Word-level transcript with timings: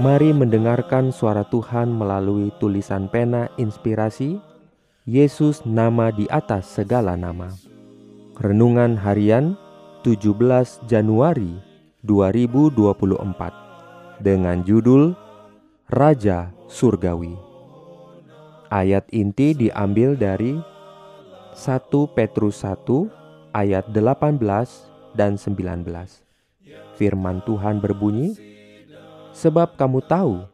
Mari 0.00 0.32
mendengarkan 0.32 1.12
suara 1.12 1.44
Tuhan 1.44 1.92
melalui 1.92 2.48
tulisan 2.56 3.12
pena 3.12 3.52
inspirasi 3.60 4.40
Yesus 5.04 5.68
nama 5.68 6.08
di 6.08 6.24
atas 6.32 6.64
segala 6.64 7.12
nama. 7.12 7.52
Renungan 8.40 8.96
harian 8.96 9.52
17 10.00 10.88
Januari 10.88 11.60
2024 12.08 14.24
dengan 14.24 14.64
judul 14.64 15.12
Raja 15.92 16.56
Surgawi. 16.72 17.36
Ayat 18.72 19.04
inti 19.12 19.52
diambil 19.52 20.16
dari 20.16 20.56
1 21.52 22.16
Petrus 22.16 22.64
1 22.64 22.88
ayat 23.52 23.92
18 23.92 24.40
dan 25.12 25.36
19. 25.36 25.84
Firman 26.96 27.44
Tuhan 27.44 27.80
berbunyi, 27.80 28.51
sebab 29.32 29.74
kamu 29.76 30.04
tahu 30.04 30.44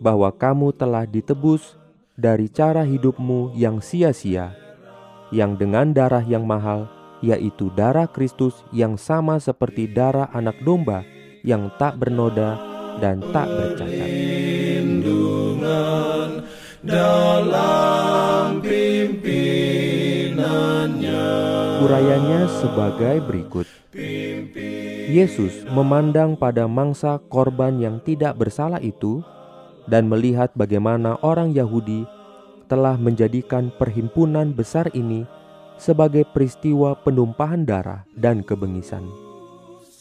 bahwa 0.00 0.32
kamu 0.32 0.72
telah 0.72 1.04
ditebus 1.04 1.76
dari 2.16 2.48
cara 2.48 2.82
hidupmu 2.86 3.52
yang 3.54 3.84
sia-sia, 3.84 4.56
yang 5.28 5.54
dengan 5.54 5.92
darah 5.92 6.24
yang 6.24 6.48
mahal, 6.48 6.88
yaitu 7.20 7.68
darah 7.76 8.08
Kristus 8.08 8.64
yang 8.72 8.96
sama 8.96 9.36
seperti 9.36 9.88
darah 9.88 10.32
anak 10.32 10.56
domba 10.64 11.04
yang 11.44 11.68
tak 11.76 12.00
bernoda 12.00 12.56
dan 13.00 13.20
tak 13.32 13.48
bercacat. 13.48 14.08
Urayanya 21.80 22.44
sebagai 22.60 23.16
berikut. 23.24 23.66
Yesus 25.10 25.66
memandang 25.66 26.38
pada 26.38 26.70
mangsa 26.70 27.18
korban 27.26 27.82
yang 27.82 27.98
tidak 28.06 28.38
bersalah 28.38 28.78
itu 28.78 29.26
dan 29.90 30.06
melihat 30.06 30.54
bagaimana 30.54 31.18
orang 31.26 31.50
Yahudi 31.50 32.06
telah 32.70 32.94
menjadikan 32.94 33.74
perhimpunan 33.74 34.54
besar 34.54 34.86
ini 34.94 35.26
sebagai 35.82 36.22
peristiwa 36.30 36.94
penumpahan 36.94 37.66
darah 37.66 38.06
dan 38.14 38.46
kebengisan. 38.46 39.02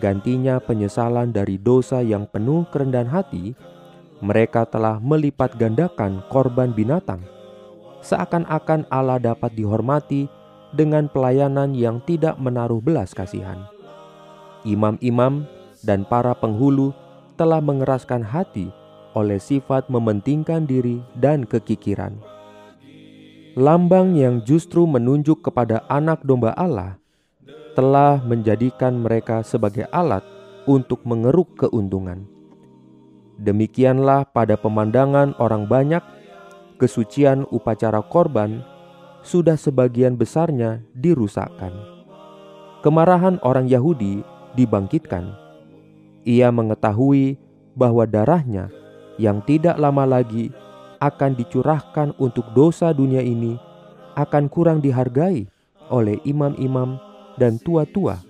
Gantinya 0.00 0.56
penyesalan 0.56 1.36
dari 1.36 1.60
dosa 1.60 2.00
yang 2.00 2.24
penuh 2.24 2.64
kerendahan 2.72 3.12
hati, 3.12 3.52
mereka 4.24 4.64
telah 4.64 4.96
melipat 5.04 5.52
gandakan 5.60 6.24
korban 6.32 6.72
binatang. 6.72 7.20
Seakan-akan 8.00 8.88
Allah 8.88 9.20
dapat 9.20 9.52
dihormati 9.52 10.32
dengan 10.72 11.12
pelayanan 11.12 11.76
yang 11.76 12.00
tidak 12.08 12.40
menaruh 12.40 12.80
belas 12.80 13.12
kasihan 13.12 13.73
imam-imam 14.64 15.44
dan 15.84 16.02
para 16.08 16.32
penghulu 16.32 16.96
telah 17.36 17.60
mengeraskan 17.60 18.24
hati 18.24 18.72
oleh 19.14 19.38
sifat 19.38 19.86
mementingkan 19.86 20.66
diri 20.66 20.98
dan 21.16 21.46
kekikiran. 21.46 22.18
Lambang 23.54 24.18
yang 24.18 24.42
justru 24.42 24.82
menunjuk 24.82 25.46
kepada 25.46 25.86
anak 25.86 26.26
domba 26.26 26.50
Allah 26.58 26.98
telah 27.78 28.18
menjadikan 28.22 28.98
mereka 28.98 29.46
sebagai 29.46 29.86
alat 29.94 30.26
untuk 30.66 31.06
mengeruk 31.06 31.54
keuntungan. 31.54 32.26
Demikianlah 33.38 34.30
pada 34.30 34.54
pemandangan 34.58 35.38
orang 35.42 35.66
banyak, 35.66 36.02
kesucian 36.78 37.46
upacara 37.50 38.02
korban 38.02 38.62
sudah 39.26 39.58
sebagian 39.58 40.14
besarnya 40.14 40.82
dirusakkan. 40.94 41.74
Kemarahan 42.82 43.38
orang 43.42 43.66
Yahudi 43.66 44.22
dibangkitkan. 44.54 45.34
Ia 46.24 46.48
mengetahui 46.48 47.36
bahwa 47.76 48.08
darahnya 48.08 48.70
yang 49.20 49.44
tidak 49.44 49.76
lama 49.76 50.06
lagi 50.08 50.50
akan 50.98 51.36
dicurahkan 51.36 52.16
untuk 52.16 52.48
dosa 52.56 52.94
dunia 52.96 53.20
ini 53.20 53.60
akan 54.14 54.48
kurang 54.48 54.78
dihargai 54.80 55.46
oleh 55.92 56.16
imam-imam 56.24 56.96
dan 57.36 57.58
tua-tua, 57.60 58.22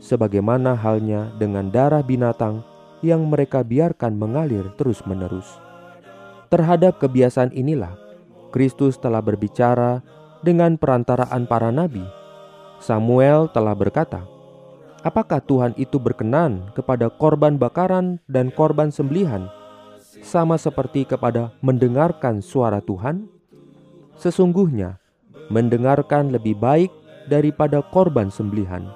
sebagaimana 0.00 0.78
halnya 0.78 1.28
dengan 1.36 1.68
darah 1.68 2.00
binatang 2.00 2.62
yang 3.04 3.26
mereka 3.28 3.60
biarkan 3.60 4.16
mengalir 4.16 4.64
terus-menerus. 4.80 5.60
Terhadap 6.48 7.02
kebiasaan 7.02 7.52
inilah, 7.52 7.92
Kristus 8.54 8.96
telah 8.96 9.20
berbicara 9.20 10.00
dengan 10.40 10.78
perantaraan 10.78 11.44
para 11.50 11.68
nabi. 11.74 12.06
Samuel 12.78 13.50
telah 13.50 13.74
berkata, 13.74 14.22
Apakah 15.04 15.44
Tuhan 15.44 15.76
itu 15.76 16.00
berkenan 16.00 16.72
kepada 16.72 17.12
korban 17.12 17.60
bakaran 17.60 18.16
dan 18.24 18.48
korban 18.48 18.88
sembelihan, 18.88 19.52
sama 20.24 20.56
seperti 20.56 21.04
kepada 21.04 21.52
mendengarkan 21.60 22.40
suara 22.40 22.80
Tuhan? 22.80 23.28
Sesungguhnya, 24.16 24.96
mendengarkan 25.52 26.32
lebih 26.32 26.56
baik 26.56 26.88
daripada 27.28 27.84
korban 27.84 28.32
sembelihan, 28.32 28.88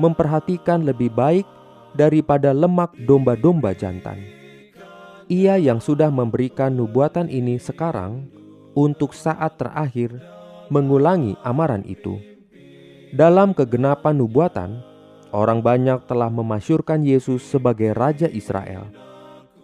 memperhatikan 0.00 0.88
lebih 0.88 1.12
baik 1.12 1.44
daripada 1.92 2.56
lemak 2.56 2.96
domba-domba 3.04 3.76
jantan. 3.76 4.24
Ia 5.28 5.60
yang 5.60 5.84
sudah 5.84 6.08
memberikan 6.08 6.72
nubuatan 6.72 7.28
ini 7.28 7.60
sekarang 7.60 8.32
untuk 8.72 9.12
saat 9.12 9.60
terakhir 9.60 10.16
mengulangi 10.72 11.36
amaran 11.44 11.84
itu. 11.84 12.16
Dalam 13.12 13.52
kegenapan 13.52 14.16
nubuatan, 14.16 14.91
orang 15.32 15.64
banyak 15.64 16.04
telah 16.04 16.28
memasyurkan 16.28 17.00
Yesus 17.02 17.42
sebagai 17.42 17.96
Raja 17.96 18.28
Israel. 18.28 18.86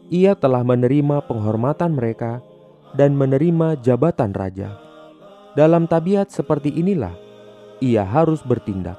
Ia 0.08 0.32
telah 0.32 0.64
menerima 0.64 1.28
penghormatan 1.28 1.92
mereka 1.92 2.40
dan 2.96 3.12
menerima 3.12 3.76
jabatan 3.84 4.32
raja. 4.32 4.80
Dalam 5.52 5.84
tabiat 5.84 6.32
seperti 6.32 6.72
inilah, 6.72 7.12
ia 7.84 8.02
harus 8.02 8.40
bertindak. 8.40 8.96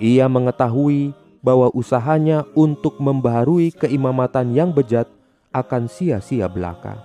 Ia 0.00 0.24
mengetahui 0.26 1.12
bahwa 1.44 1.68
usahanya 1.76 2.48
untuk 2.56 2.96
membaharui 2.96 3.70
keimamatan 3.76 4.56
yang 4.56 4.72
bejat 4.72 5.06
akan 5.52 5.86
sia-sia 5.86 6.48
belaka. 6.48 6.96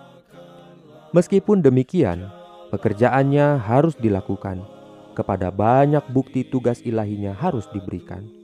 Meskipun 1.12 1.60
demikian, 1.60 2.32
pekerjaannya 2.72 3.60
harus 3.60 4.00
dilakukan. 4.00 4.64
Kepada 5.12 5.52
banyak 5.52 6.08
bukti 6.08 6.48
tugas 6.48 6.80
ilahinya 6.88 7.36
harus 7.36 7.68
diberikan. 7.76 8.41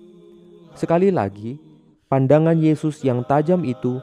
Sekali 0.77 1.09
lagi, 1.09 1.57
pandangan 2.05 2.53
Yesus 2.53 3.01
yang 3.01 3.25
tajam 3.25 3.65
itu 3.65 3.97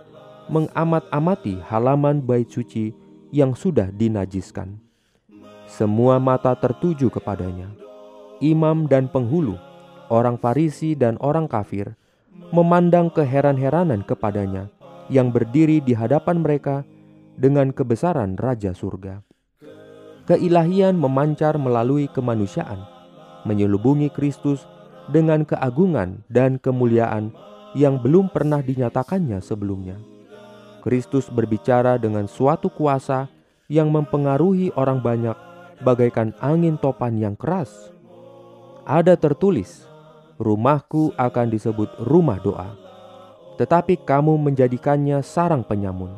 mengamat-amati 0.51 1.63
halaman 1.71 2.19
bait 2.19 2.51
suci 2.51 2.91
yang 3.31 3.55
sudah 3.55 3.95
dinajiskan. 3.95 4.83
Semua 5.71 6.19
mata 6.19 6.51
tertuju 6.59 7.15
kepadanya. 7.15 7.71
Imam 8.43 8.91
dan 8.91 9.07
penghulu, 9.07 9.55
orang 10.11 10.35
Farisi 10.35 10.99
dan 10.99 11.15
orang 11.23 11.47
kafir, 11.47 11.95
memandang 12.51 13.07
keheran-heranan 13.07 14.03
kepadanya 14.03 14.67
yang 15.07 15.31
berdiri 15.31 15.79
di 15.79 15.95
hadapan 15.95 16.43
mereka 16.43 16.83
dengan 17.39 17.71
kebesaran 17.71 18.35
Raja 18.35 18.75
Surga. 18.75 19.23
Keilahian 20.27 20.99
memancar 20.99 21.55
melalui 21.55 22.11
kemanusiaan, 22.11 22.83
menyelubungi 23.47 24.11
Kristus 24.11 24.67
dengan 25.11 25.45
keagungan 25.45 26.25
dan 26.33 26.57
kemuliaan 26.57 27.35
yang 27.75 27.99
belum 27.99 28.31
pernah 28.31 28.63
dinyatakannya 28.63 29.43
sebelumnya. 29.43 29.99
Kristus 30.85 31.33
berbicara 31.33 31.97
dengan 31.97 32.29
suatu 32.29 32.69
kuasa 32.69 33.29
yang 33.73 33.89
mempengaruhi 33.89 34.71
orang 34.77 35.01
banyak 35.01 35.37
bagaikan 35.81 36.37
angin 36.39 36.77
topan 36.77 37.17
yang 37.17 37.35
keras. 37.35 37.91
Ada 38.85 39.17
tertulis, 39.17 39.89
rumahku 40.37 41.17
akan 41.17 41.47
disebut 41.49 41.89
rumah 42.05 42.37
doa, 42.39 42.77
tetapi 43.57 44.05
kamu 44.05 44.37
menjadikannya 44.37 45.25
sarang 45.25 45.65
penyamun. 45.65 46.13